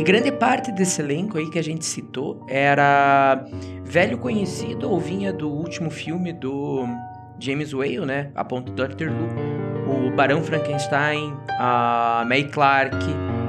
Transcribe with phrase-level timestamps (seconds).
[0.00, 3.44] E grande parte desse elenco aí que a gente citou era
[3.84, 6.86] velho conhecido ou vinha do último filme do
[7.38, 8.30] James Whale, né?
[8.34, 10.08] A ponto Doctor Who.
[10.08, 12.96] O Barão Frankenstein, a May Clark,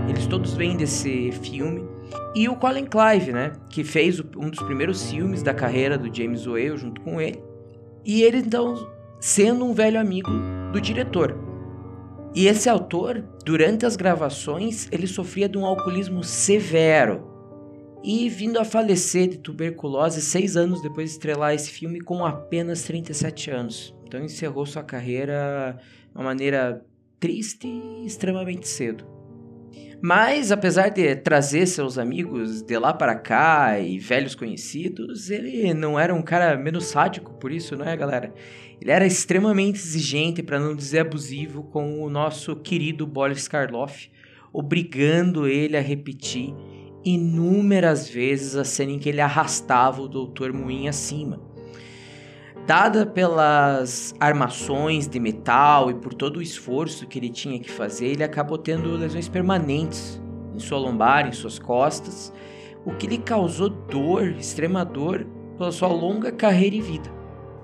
[0.09, 1.87] eles todos vêm desse filme.
[2.35, 3.53] E o Colin Clive, né?
[3.69, 7.41] Que fez um dos primeiros filmes da carreira do James Whale junto com ele.
[8.03, 8.75] E ele, então,
[9.21, 10.31] sendo um velho amigo
[10.73, 11.50] do diretor.
[12.33, 17.29] E esse autor, durante as gravações, ele sofria de um alcoolismo severo.
[18.03, 22.83] E vindo a falecer de tuberculose seis anos depois de estrelar esse filme com apenas
[22.83, 23.93] 37 anos.
[24.05, 25.77] Então encerrou sua carreira
[26.09, 26.83] de uma maneira
[27.19, 29.20] triste e extremamente cedo.
[30.01, 35.99] Mas, apesar de trazer seus amigos de lá para cá e velhos conhecidos, ele não
[35.99, 38.33] era um cara menos sádico por isso, não é, galera?
[38.81, 44.09] Ele era extremamente exigente, para não dizer abusivo, com o nosso querido Boris Karloff,
[44.51, 46.51] obrigando ele a repetir
[47.03, 50.51] inúmeras vezes a cena em que ele arrastava o Dr.
[50.51, 51.50] Moin acima.
[52.65, 58.07] Dada pelas armações de metal e por todo o esforço que ele tinha que fazer,
[58.07, 60.21] ele acabou tendo lesões permanentes
[60.53, 62.31] em sua lombar, em suas costas,
[62.85, 65.25] o que lhe causou dor, extrema dor,
[65.57, 67.09] pela sua longa carreira e vida.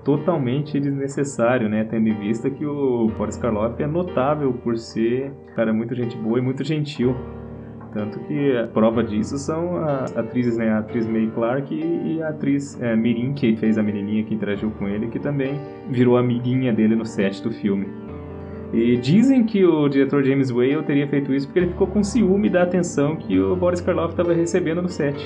[0.04, 1.84] Totalmente desnecessário, né?
[1.84, 6.16] Tendo em vista que o Boris Karloff é notável por ser um cara muito gente
[6.16, 7.14] boa e muito gentil.
[7.92, 10.70] Tanto que a prova disso são as atrizes, né?
[10.70, 14.70] A atriz May Clark e a atriz é, Mirin, que fez a menininha que interagiu
[14.72, 15.58] com ele, que também
[15.88, 17.88] virou amiguinha dele no set do filme.
[18.72, 22.50] E dizem que o diretor James Whale teria feito isso porque ele ficou com ciúme
[22.50, 25.18] da atenção que o Boris Karloff estava recebendo no set.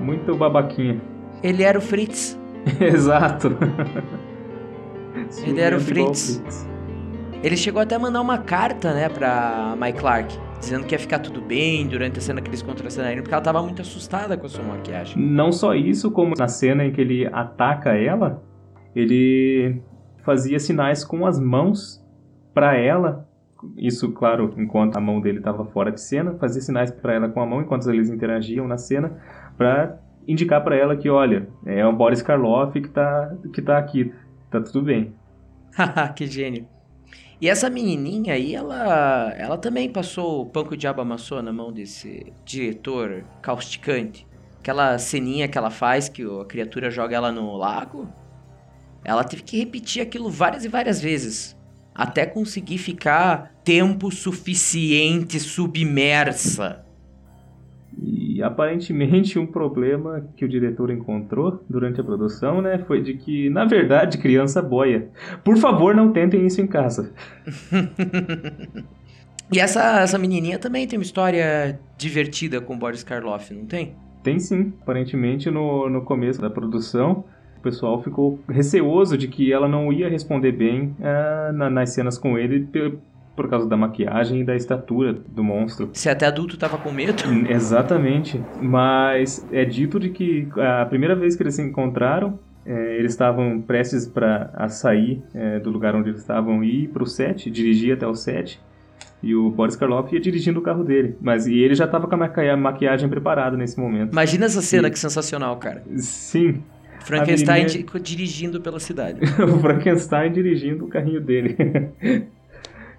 [0.00, 1.00] Muito babaquinha.
[1.40, 2.36] Ele era o Fritz.
[2.80, 3.56] Exato.
[5.46, 6.38] ele era o Fritz.
[6.38, 6.68] Fritz.
[7.44, 11.18] Ele chegou até a mandar uma carta, né, pra May Clark dizendo que ia ficar
[11.20, 14.48] tudo bem durante a cena que eles contracenaram, porque ela tava muito assustada com a
[14.48, 15.20] sua maquiagem.
[15.22, 18.42] Não só isso, como na cena em que ele ataca ela,
[18.94, 19.80] ele
[20.24, 22.04] fazia sinais com as mãos
[22.52, 23.26] para ela.
[23.76, 27.40] Isso, claro, enquanto a mão dele estava fora de cena, fazia sinais para ela com
[27.40, 29.16] a mão enquanto eles interagiam na cena,
[29.56, 34.12] para indicar para ela que, olha, é o Boris Karloff que tá, que tá aqui,
[34.50, 35.14] tá tudo bem.
[36.14, 36.66] que gênio.
[37.40, 41.52] E essa menininha aí, ela, ela também passou o pão que o diabo amassou na
[41.52, 44.26] mão desse diretor causticante.
[44.58, 48.12] Aquela ceninha que ela faz, que a criatura joga ela no lago.
[49.04, 51.56] Ela teve que repetir aquilo várias e várias vezes.
[51.94, 56.87] Até conseguir ficar tempo suficiente submersa
[58.38, 63.50] e aparentemente um problema que o diretor encontrou durante a produção, né, foi de que,
[63.50, 65.08] na verdade, criança boia.
[65.42, 67.12] Por favor, não tentem isso em casa.
[69.52, 73.96] e essa, essa menininha também tem uma história divertida com Boris Karloff, não tem?
[74.22, 74.72] Tem sim.
[74.82, 77.24] Aparentemente, no, no começo da produção,
[77.56, 82.16] o pessoal ficou receoso de que ela não ia responder bem uh, na, nas cenas
[82.16, 82.68] com ele
[83.38, 85.90] por causa da maquiagem e da estatura do monstro.
[85.92, 87.22] Se até adulto tava com medo?
[87.48, 88.42] Exatamente.
[88.60, 93.60] Mas é dito de que a primeira vez que eles se encontraram, é, eles estavam
[93.60, 97.94] prestes para sair é, do lugar onde eles estavam e ir para o set, dirigir
[97.94, 98.60] até o set.
[99.22, 101.16] E o Boris Karloff ia dirigindo o carro dele.
[101.20, 104.10] Mas e ele já estava com a maquiagem preparada nesse momento.
[104.10, 104.90] Imagina essa cena, e...
[104.90, 105.84] que sensacional, cara.
[105.96, 106.60] Sim.
[107.04, 108.00] Frankenstein menininha...
[108.02, 109.20] dirigindo pela cidade.
[109.42, 111.56] o Frankenstein dirigindo o carrinho dele.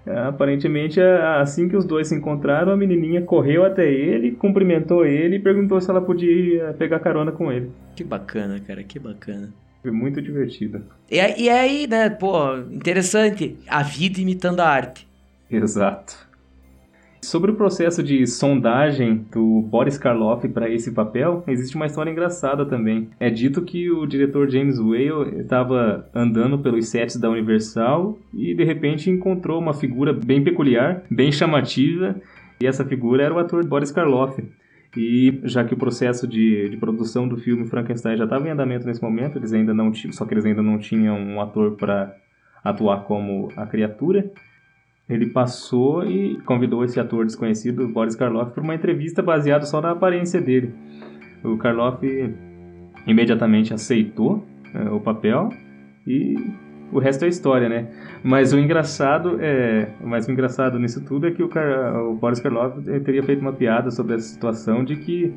[0.06, 5.36] Aparentemente, é, assim que os dois se encontraram, a menininha correu até ele, cumprimentou ele
[5.36, 7.70] e perguntou se ela podia pegar carona com ele.
[7.94, 9.52] Que bacana, cara, que bacana.
[9.82, 10.82] Foi muito divertido.
[11.10, 15.08] E, e aí, né, pô, interessante, a vida imitando a arte.
[15.50, 16.29] Exato.
[17.22, 22.64] Sobre o processo de sondagem do Boris Karloff para esse papel, existe uma história engraçada
[22.64, 23.10] também.
[23.20, 28.64] É dito que o diretor James Whale estava andando pelos sets da Universal e de
[28.64, 32.16] repente encontrou uma figura bem peculiar, bem chamativa,
[32.58, 34.42] e essa figura era o ator Boris Karloff.
[34.96, 38.86] E já que o processo de, de produção do filme Frankenstein já estava em andamento
[38.86, 42.16] nesse momento, eles ainda não tinham, só que eles ainda não tinham um ator para
[42.64, 44.32] atuar como a criatura
[45.10, 49.90] ele passou e convidou esse ator desconhecido, Boris Karloff, para uma entrevista baseada só na
[49.90, 50.72] aparência dele.
[51.42, 52.00] O Karloff
[53.06, 55.48] imediatamente aceitou é, o papel
[56.06, 56.36] e
[56.92, 57.88] o resto é história, né?
[58.22, 61.96] Mas o engraçado é, mas o engraçado nisso tudo é que o, Car...
[62.04, 65.34] o Boris Karloff teria feito uma piada sobre essa situação de que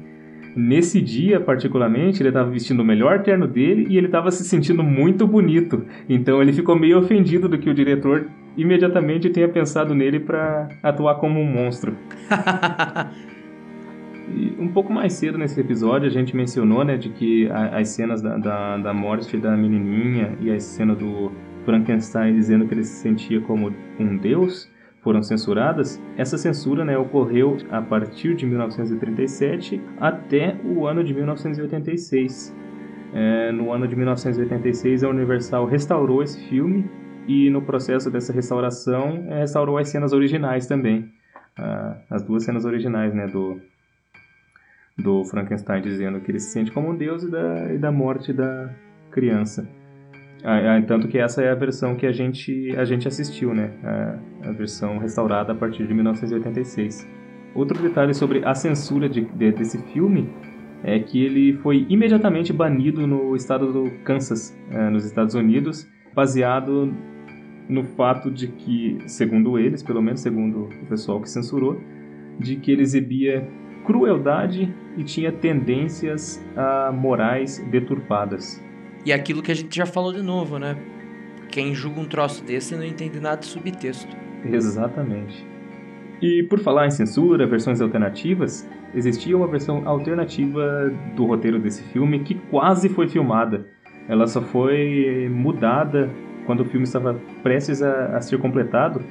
[0.55, 4.83] Nesse dia, particularmente, ele estava vestindo o melhor terno dele e ele estava se sentindo
[4.83, 5.85] muito bonito.
[6.07, 11.15] Então ele ficou meio ofendido do que o diretor imediatamente tenha pensado nele para atuar
[11.15, 11.95] como um monstro.
[14.35, 18.21] E um pouco mais cedo nesse episódio a gente mencionou, né, de que as cenas
[18.21, 21.31] da, da, da morte da menininha e a cena do
[21.65, 24.71] Frankenstein dizendo que ele se sentia como um deus
[25.03, 26.01] foram censuradas.
[26.17, 32.55] Essa censura, né, ocorreu a partir de 1937 até o ano de 1986.
[33.13, 36.89] É, no ano de 1986 a Universal restaurou esse filme
[37.27, 41.11] e no processo dessa restauração é, restaurou as cenas originais também,
[41.55, 43.61] ah, as duas cenas originais, né, do
[44.97, 48.31] do Frankenstein dizendo que ele se sente como um deus e da, e da morte
[48.31, 48.69] da
[49.11, 49.67] criança.
[50.43, 53.71] Ah, ah, tanto que essa é a versão que a gente, a gente assistiu, né?
[53.81, 57.07] A, a, versão restaurada a partir de 1986.
[57.55, 60.29] Outro detalhe sobre a censura de, de, desse filme
[60.83, 66.93] é que ele foi imediatamente banido no estado do Kansas, é, nos Estados Unidos, baseado
[67.69, 71.79] no fato de que, segundo eles, pelo menos segundo o pessoal que censurou,
[72.37, 73.47] de que ele exibia
[73.85, 78.61] crueldade e tinha tendências a morais deturpadas.
[79.05, 80.77] E aquilo que a gente já falou de novo, né?
[81.49, 84.15] Quem julga um troço desse não entende nada de subtexto.
[84.45, 85.45] Exatamente.
[86.21, 92.19] E por falar em censura, versões alternativas, existia uma versão alternativa do roteiro desse filme
[92.19, 93.65] que quase foi filmada.
[94.07, 96.09] Ela só foi mudada
[96.45, 99.01] quando o filme estava prestes a, a ser completado,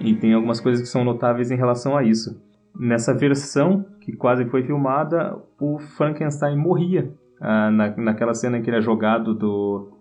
[0.00, 2.40] e tem algumas coisas que são notáveis em relação a isso.
[2.78, 7.10] Nessa versão que quase foi filmada, o Frankenstein morria.
[7.40, 9.92] Ah, na, naquela cena em que ele é jogado do,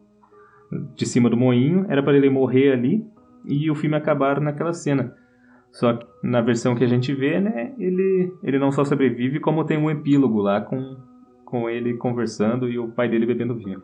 [0.96, 3.06] de cima do moinho, era para ele morrer ali
[3.46, 5.14] e o filme acabar naquela cena.
[5.72, 9.66] Só que na versão que a gente vê, né, ele, ele não só sobrevive, como
[9.66, 10.98] tem um epílogo lá com,
[11.44, 13.84] com ele conversando e o pai dele bebendo vinho.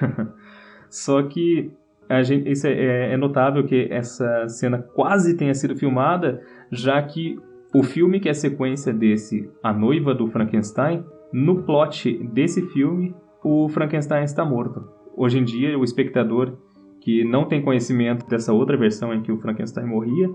[0.88, 1.70] só que
[2.08, 6.40] a gente, isso é, é, é notável que essa cena quase tenha sido filmada,
[6.72, 7.38] já que
[7.74, 13.14] o filme que é sequência desse, A Noiva do Frankenstein, no plot desse filme,
[13.44, 14.82] o Frankenstein está morto.
[15.16, 16.56] Hoje em dia, o espectador
[17.00, 20.28] que não tem conhecimento dessa outra versão em que o Frankenstein morria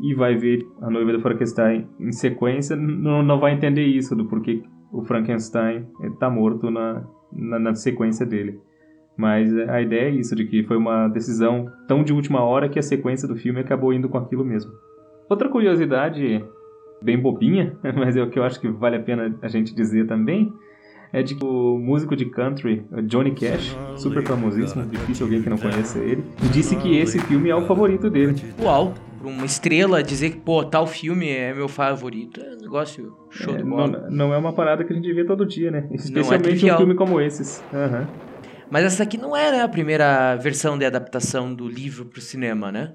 [0.00, 4.26] e vai ver A Noiva do Frankenstein em sequência, não, não vai entender isso, do
[4.26, 4.62] porquê
[4.92, 8.60] o Frankenstein está morto na, na, na sequência dele.
[9.16, 12.78] Mas a ideia é isso, de que foi uma decisão tão de última hora que
[12.78, 14.70] a sequência do filme acabou indo com aquilo mesmo.
[15.28, 16.44] Outra curiosidade
[17.06, 20.06] bem bobinha, mas é o que eu acho que vale a pena a gente dizer
[20.06, 20.52] também,
[21.12, 25.56] é de que o músico de country, Johnny Cash, super famosíssimo, difícil alguém que não
[25.56, 28.34] conheça ele, disse que esse filme é o favorito dele.
[28.60, 28.92] Uau!
[29.24, 33.56] uma estrela dizer que, pô, tal filme é meu favorito, é um negócio show é,
[33.56, 34.06] de bola.
[34.08, 35.88] Não, não, é uma parada que a gente vê todo dia, né?
[35.90, 37.62] É Especialmente é um filme como esses.
[37.72, 38.06] Uhum.
[38.70, 42.70] Mas essa aqui não é né, a primeira versão de adaptação do livro pro cinema,
[42.70, 42.92] né?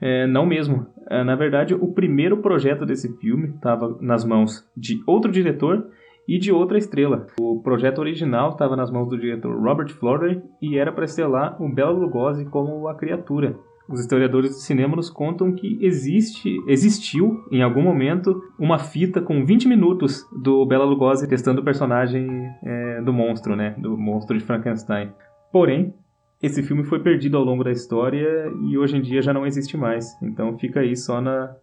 [0.00, 0.86] É, não mesmo.
[1.08, 5.86] É, na verdade, o primeiro projeto desse filme estava nas mãos de outro diretor
[6.28, 7.26] e de outra estrela.
[7.38, 11.72] O projeto original estava nas mãos do diretor Robert Florey e era para estrelar o
[11.72, 13.56] Bela Lugosi como a criatura.
[13.88, 19.44] Os historiadores do cinema nos contam que existe, existiu, em algum momento, uma fita com
[19.44, 22.28] 20 minutos do Bela Lugosi testando o personagem
[22.64, 23.76] é, do monstro, né?
[23.78, 25.12] Do monstro de Frankenstein.
[25.52, 25.94] Porém,
[26.42, 29.76] esse filme foi perdido ao longo da história e hoje em dia já não existe
[29.76, 30.16] mais.
[30.22, 31.54] Então fica aí só na,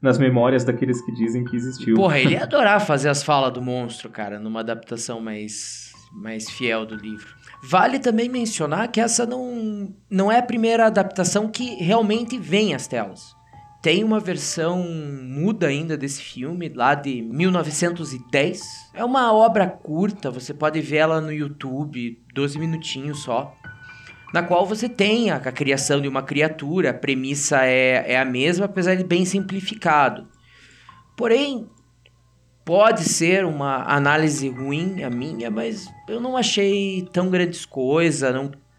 [0.00, 1.96] nas memórias daqueles que dizem que existiu.
[1.96, 6.86] Porra, ele ia adorar fazer as falas do monstro, cara, numa adaptação mais, mais fiel
[6.86, 7.34] do livro.
[7.62, 12.86] Vale também mencionar que essa não, não é a primeira adaptação que realmente vem às
[12.86, 13.38] telas.
[13.82, 18.60] Tem uma versão muda ainda desse filme, lá de 1910.
[18.92, 23.54] É uma obra curta, você pode ver ela no YouTube, 12 minutinhos só
[24.32, 28.24] na qual você tem a, a criação de uma criatura, a premissa é, é a
[28.24, 30.28] mesma, apesar de bem simplificado.
[31.16, 31.68] Porém,
[32.64, 38.22] pode ser uma análise ruim a minha, mas eu não achei tão grandes coisas.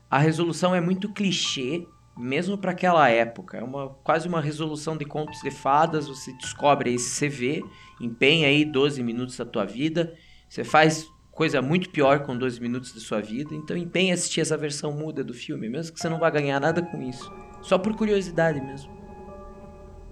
[0.09, 1.85] A resolução é muito clichê,
[2.17, 3.57] mesmo para aquela época.
[3.57, 6.07] É uma, quase uma resolução de contos de fadas.
[6.07, 7.63] Você descobre esse CV,
[7.99, 10.13] empenha aí 12 minutos da tua vida,
[10.47, 13.55] você faz coisa muito pior com 12 minutos da sua vida.
[13.55, 16.81] Então empenhe assistir essa versão muda do filme, mesmo que você não vá ganhar nada
[16.81, 17.31] com isso.
[17.61, 18.91] Só por curiosidade mesmo.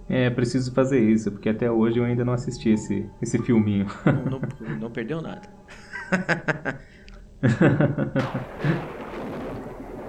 [0.08, 3.86] É, preciso fazer isso, porque até hoje eu ainda não assisti esse, esse filminho.
[4.06, 4.42] Não, não,
[4.80, 5.48] não perdeu nada.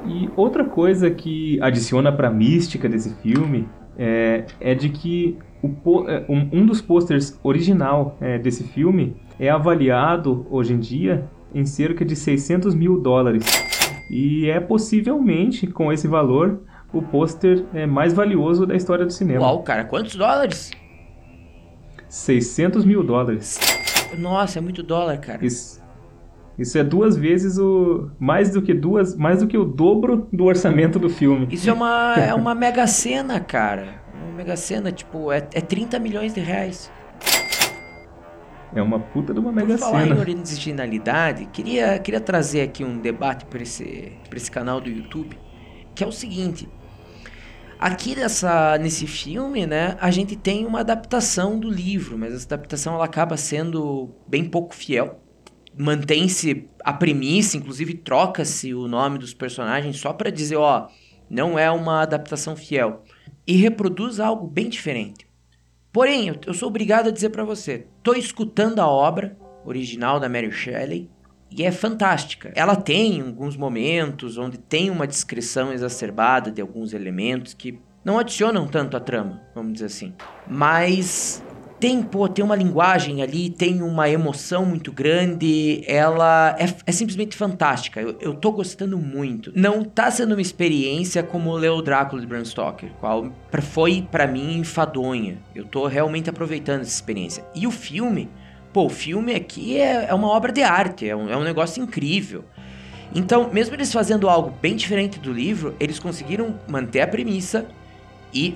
[0.06, 6.66] e outra coisa que adiciona pra mística desse filme é, é de que um, um
[6.66, 12.74] dos posters original é, desse filme é avaliado hoje em dia em cerca de 600
[12.74, 13.44] mil dólares.
[14.10, 16.60] E é possivelmente, com esse valor,
[16.92, 19.42] o pôster é mais valioso da história do cinema.
[19.42, 20.72] Uau, cara, quantos dólares?
[22.08, 23.58] 600 mil dólares.
[24.18, 25.44] Nossa, é muito dólar, cara.
[25.44, 25.80] Isso,
[26.58, 28.10] isso é duas vezes o.
[28.18, 29.16] Mais do que duas.
[29.16, 31.46] Mais do que o dobro do orçamento do filme.
[31.50, 34.02] Isso é uma, é uma mega cena, cara.
[34.30, 36.90] Mega cena, tipo, é, é 30 milhões de reais.
[38.74, 40.14] É uma puta de uma mega Por falar cena.
[40.14, 45.36] em originalidade, queria, queria trazer aqui um debate para esse, pra esse canal do YouTube,
[45.94, 46.68] que é o seguinte.
[47.80, 52.94] Aqui nessa, nesse filme, né, a gente tem uma adaptação do livro, mas essa adaptação
[52.94, 55.20] ela acaba sendo bem pouco fiel.
[55.76, 60.88] Mantém-se a premissa, inclusive troca-se o nome dos personagens só para dizer, ó,
[61.28, 63.02] não é uma adaptação fiel.
[63.50, 65.26] E reproduz algo bem diferente.
[65.92, 70.52] Porém, eu, sou obrigado a dizer para você, tô escutando a obra original da Mary
[70.52, 71.10] Shelley
[71.50, 72.52] e é fantástica.
[72.54, 78.68] Ela tem alguns momentos onde tem uma descrição exacerbada de alguns elementos que não adicionam
[78.68, 80.14] tanto à trama, vamos dizer assim.
[80.46, 81.42] Mas
[81.80, 87.34] tem, pô, tem uma linguagem ali, tem uma emoção muito grande, ela é, é simplesmente
[87.34, 88.00] fantástica.
[88.00, 89.50] Eu, eu tô gostando muito.
[89.56, 93.32] Não tá sendo uma experiência como ler o Drácula de Bram Stoker, qual
[93.62, 95.38] foi pra mim enfadonha.
[95.54, 97.42] Eu tô realmente aproveitando essa experiência.
[97.54, 98.28] E o filme,
[98.74, 101.82] pô, o filme aqui é, é uma obra de arte, é um, é um negócio
[101.82, 102.44] incrível.
[103.14, 107.66] Então, mesmo eles fazendo algo bem diferente do livro, eles conseguiram manter a premissa
[108.34, 108.54] e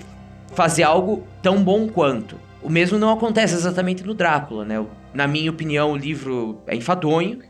[0.52, 2.38] fazer algo tão bom quanto.
[2.64, 4.84] O mesmo não acontece exatamente no Drácula, né?
[5.12, 7.40] Na minha opinião, o livro é enfadonho,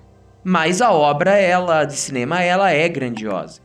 [0.42, 3.60] mas a obra, ela de cinema, ela é grandiosa.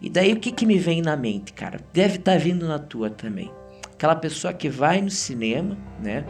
[0.00, 1.80] E daí o que, que me vem na mente, cara?
[1.92, 3.50] Deve estar vindo na tua também.
[3.92, 6.24] Aquela pessoa que vai no cinema, né?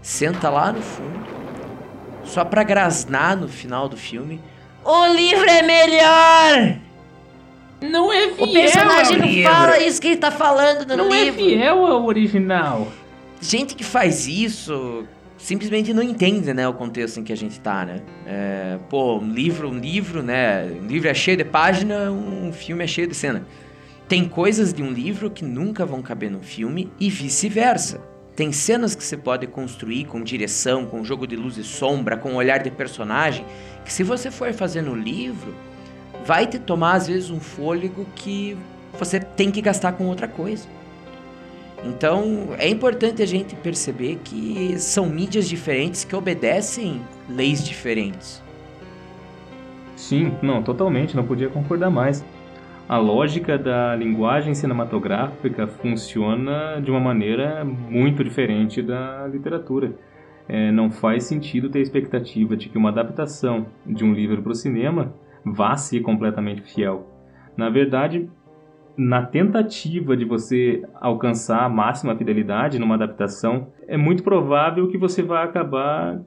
[0.00, 1.26] Senta lá no fundo,
[2.22, 4.40] só pra grasnar no final do filme.
[4.84, 6.78] O livro é melhor!
[7.80, 11.24] Não é fiel O personagem não fala isso que ele tá falando no Não é
[11.24, 11.44] livro.
[11.44, 12.88] fiel ao original.
[13.40, 17.84] Gente que faz isso simplesmente não entende, né, o contexto em que a gente tá,
[17.84, 18.00] né?
[18.26, 20.64] É, pô, um livro, um livro, né?
[20.64, 23.46] Um livro é cheio de página, um filme é cheio de cena.
[24.08, 28.00] Tem coisas de um livro que nunca vão caber no filme e vice-versa.
[28.34, 32.34] Tem cenas que você pode construir com direção, com jogo de luz e sombra, com
[32.34, 33.44] olhar de personagem,
[33.84, 35.54] que se você for fazer no livro,
[36.24, 38.56] vai te tomar às vezes um fôlego que
[38.98, 40.68] você tem que gastar com outra coisa.
[41.84, 48.42] Então, é importante a gente perceber que são mídias diferentes que obedecem leis diferentes.
[49.94, 52.24] Sim, não, totalmente, não podia concordar mais.
[52.88, 59.92] A lógica da linguagem cinematográfica funciona de uma maneira muito diferente da literatura.
[60.48, 64.52] É, não faz sentido ter a expectativa de que uma adaptação de um livro para
[64.52, 65.12] o cinema
[65.44, 67.06] vá ser completamente fiel.
[67.54, 68.30] Na verdade,
[68.98, 75.22] na tentativa de você alcançar a máxima fidelidade numa adaptação, é muito provável que você
[75.22, 76.20] vá acabar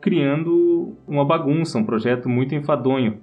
[0.00, 3.20] criando uma bagunça, um projeto muito enfadonho,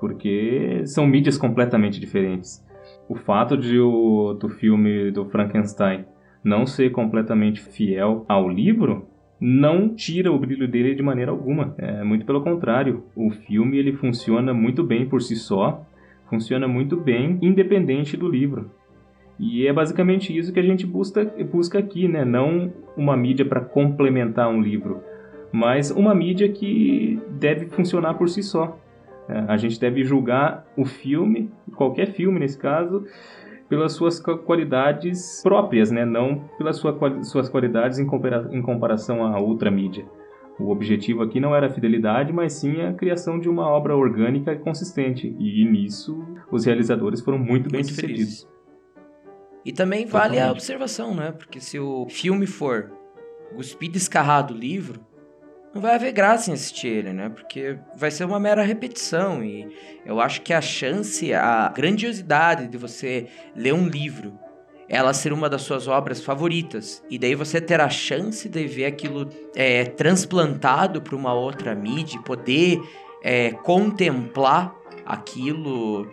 [0.00, 2.66] porque são mídias completamente diferentes.
[3.06, 6.06] O fato de o do filme do Frankenstein
[6.42, 9.06] não ser completamente fiel ao livro
[9.38, 11.74] não tira o brilho dele de maneira alguma.
[11.76, 13.04] É muito pelo contrário.
[13.14, 15.84] O filme ele funciona muito bem por si só,
[16.30, 18.70] funciona muito bem independente do livro.
[19.38, 22.24] E é basicamente isso que a gente busca, busca aqui, né?
[22.24, 25.00] Não uma mídia para complementar um livro,
[25.50, 28.78] mas uma mídia que deve funcionar por si só.
[29.28, 33.04] É, A gente deve julgar o filme, qualquer filme nesse caso,
[33.68, 36.04] pelas suas qua- qualidades próprias, né?
[36.04, 38.06] não pelas sua, suas qualidades em,
[38.52, 40.04] em comparação a outra mídia.
[40.60, 44.52] O objetivo aqui não era a fidelidade, mas sim a criação de uma obra orgânica
[44.52, 45.34] e consistente.
[45.38, 48.18] E nisso os realizadores foram muito bem Muito sucedidos.
[48.18, 48.48] felizes.
[49.64, 50.52] E também vale a Totalmente.
[50.52, 51.32] observação, né?
[51.32, 52.92] Porque se o filme for
[53.54, 55.00] cuspir descarrado do livro,
[55.74, 57.28] não vai haver graça em assistir ele, né?
[57.28, 59.44] Porque vai ser uma mera repetição.
[59.44, 59.68] E
[60.04, 64.32] eu acho que a chance, a grandiosidade de você ler um livro,
[64.90, 68.86] ela ser uma das suas obras favoritas, e daí você ter a chance de ver
[68.86, 72.82] aquilo é, transplantado para uma outra mídia, poder
[73.22, 74.74] é, contemplar
[75.06, 76.10] aquilo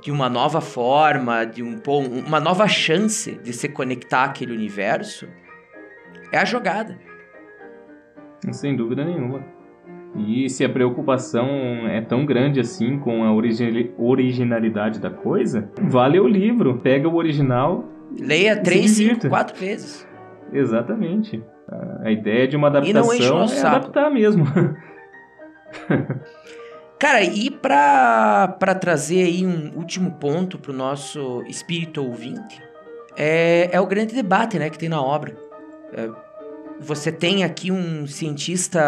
[0.00, 1.78] de uma nova forma, de um,
[2.26, 5.28] uma nova chance de se conectar àquele universo,
[6.32, 6.98] é a jogada.
[8.50, 9.44] Sem dúvida nenhuma.
[10.16, 11.46] E se a preocupação
[11.88, 16.78] é tão grande assim com a origi- originalidade da coisa, vale o livro.
[16.78, 17.84] Pega o original.
[18.18, 20.06] Leia três, cinco, quatro vezes.
[20.52, 21.42] Exatamente.
[22.02, 23.76] A- ideia de uma o adaptação é saco.
[23.76, 24.44] adaptar mesmo.
[26.98, 32.60] Cara, e pra, pra trazer aí um último ponto pro nosso espírito ouvinte,
[33.16, 35.34] é, é o grande debate, né, que tem na obra.
[35.94, 36.10] É,
[36.78, 38.80] você tem aqui um cientista.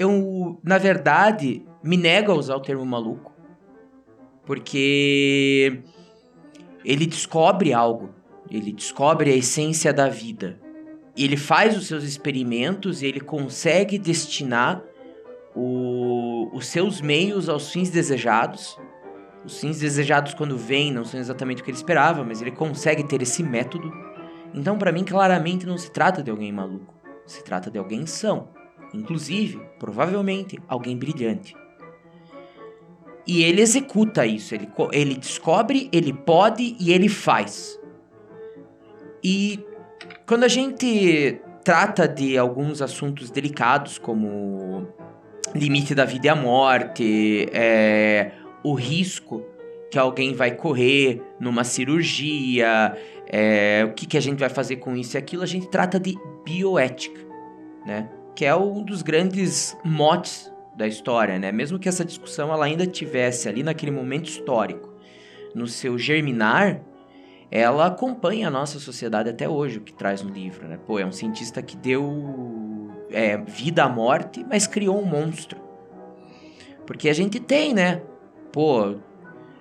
[0.00, 3.34] Eu, na verdade, me nego a usar o termo maluco.
[4.46, 5.82] Porque
[6.82, 8.08] ele descobre algo.
[8.50, 10.58] Ele descobre a essência da vida.
[11.14, 14.82] Ele faz os seus experimentos e ele consegue destinar
[15.54, 18.80] o, os seus meios aos fins desejados.
[19.44, 23.04] Os fins desejados, quando vêm, não são exatamente o que ele esperava, mas ele consegue
[23.04, 23.92] ter esse método.
[24.54, 26.94] Então, para mim, claramente não se trata de alguém maluco.
[27.26, 28.48] Se trata de alguém são.
[28.92, 31.54] Inclusive, provavelmente, alguém brilhante.
[33.26, 34.54] E ele executa isso.
[34.54, 37.78] Ele, ele descobre, ele pode e ele faz.
[39.22, 39.64] E
[40.26, 44.88] quando a gente trata de alguns assuntos delicados, como
[45.54, 48.32] limite da vida e a morte, é,
[48.62, 49.44] o risco
[49.90, 54.96] que alguém vai correr numa cirurgia, é, o que, que a gente vai fazer com
[54.96, 57.20] isso e aquilo, a gente trata de bioética,
[57.84, 58.08] né?
[58.40, 61.52] Que é um dos grandes motes da história, né?
[61.52, 64.94] Mesmo que essa discussão ela ainda tivesse ali naquele momento histórico,
[65.54, 66.80] no seu germinar,
[67.50, 70.78] ela acompanha a nossa sociedade até hoje, o que traz no livro, né?
[70.86, 75.60] Pô, é um cientista que deu é, vida à morte, mas criou um monstro.
[76.86, 78.00] Porque a gente tem, né?
[78.50, 78.94] Pô,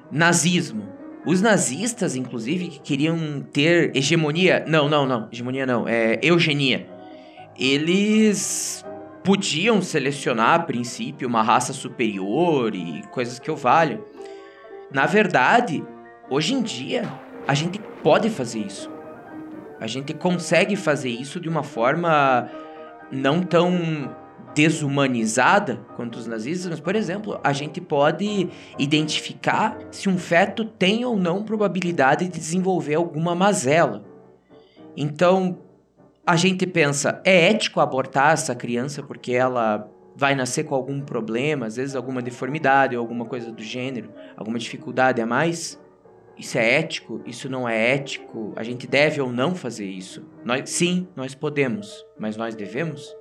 [0.09, 0.88] nazismo.
[1.25, 4.63] Os nazistas, inclusive, que queriam ter hegemonia.
[4.65, 5.27] Não, não, não.
[5.29, 5.86] Hegemonia não.
[5.86, 6.98] É eugenia.
[7.60, 8.86] Eles
[9.22, 14.04] podiam selecionar, a princípio, uma raça superior e coisas que eu valho.
[14.92, 15.84] Na verdade,
[16.30, 17.04] hoje em dia,
[17.46, 18.89] a gente pode fazer isso.
[19.78, 22.50] A gente consegue fazer isso de uma forma
[23.12, 24.16] não tão
[24.56, 31.06] desumanizada quanto os nazistas, mas, por exemplo, a gente pode identificar se um feto tem
[31.06, 34.04] ou não probabilidade de desenvolver alguma mazela.
[34.98, 35.58] Então,
[36.30, 41.65] a gente pensa, é ético abortar essa criança porque ela vai nascer com algum problema,
[41.65, 45.82] às vezes alguma deformidade ou alguma coisa do gênero, alguma dificuldade a mais?
[46.38, 47.20] Isso é ético?
[47.26, 48.54] Isso não é ético?
[48.56, 50.24] A gente deve ou não fazer isso?
[50.46, 53.12] Nós, sim, nós podemos, mas nós devemos?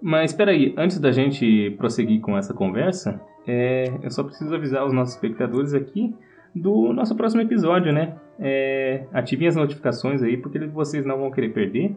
[0.00, 4.86] Mas espera aí, antes da gente prosseguir com essa conversa, é, eu só preciso avisar
[4.86, 6.14] os nossos espectadores aqui
[6.54, 8.14] do nosso próximo episódio, né?
[8.38, 11.96] É, ativem as notificações aí, porque vocês não vão querer perder.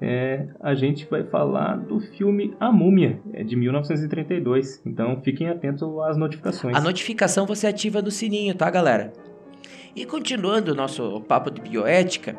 [0.00, 4.82] É, a gente vai falar do filme A Múmia, é de 1932.
[4.84, 6.76] Então fiquem atentos às notificações.
[6.76, 9.12] A notificação você ativa no sininho, tá, galera?
[9.94, 12.36] E continuando o nosso papo de bioética,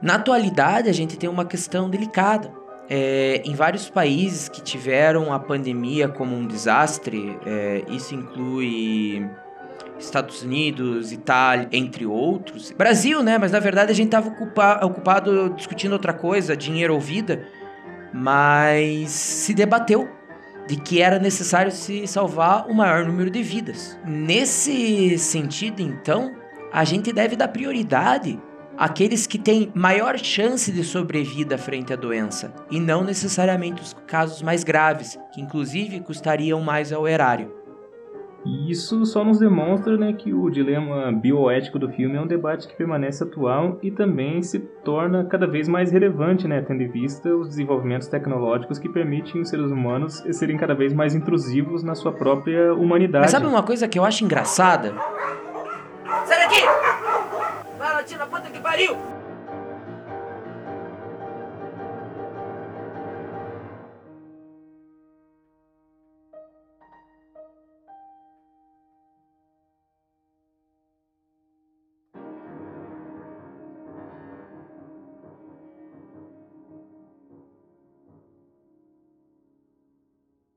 [0.00, 2.50] na atualidade a gente tem uma questão delicada.
[2.88, 9.28] É, em vários países que tiveram a pandemia como um desastre, é, isso inclui
[10.06, 12.72] Estados Unidos, Itália, entre outros.
[12.72, 13.38] Brasil, né?
[13.38, 17.46] Mas na verdade a gente estava ocupa ocupado discutindo outra coisa, dinheiro ou vida,
[18.12, 20.08] mas se debateu
[20.66, 23.98] de que era necessário se salvar o maior número de vidas.
[24.04, 26.34] Nesse sentido, então,
[26.72, 28.38] a gente deve dar prioridade
[28.76, 34.42] àqueles que têm maior chance de sobrevida frente à doença, e não necessariamente os casos
[34.42, 37.55] mais graves, que inclusive custariam mais ao erário.
[38.46, 42.68] E isso só nos demonstra né, que o dilema bioético do filme é um debate
[42.68, 47.28] que permanece atual e também se torna cada vez mais relevante, né, tendo em vista
[47.34, 52.12] os desenvolvimentos tecnológicos que permitem os seres humanos serem cada vez mais intrusivos na sua
[52.12, 53.24] própria humanidade.
[53.24, 54.94] Mas sabe uma coisa que eu acho engraçada?
[56.24, 56.64] Sai daqui!
[57.78, 59.15] Vai, Latina, puta que pariu!